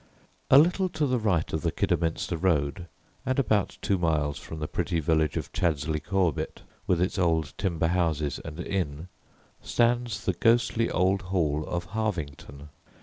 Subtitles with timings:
[0.49, 2.87] A little to the right of the Kidderminster road,
[3.23, 7.85] and about two miles from the pretty village of Chaddesley Corbet, with its old timber
[7.89, 9.09] houses and inn,
[9.61, 12.69] stands the ghostly old hall of Harvington.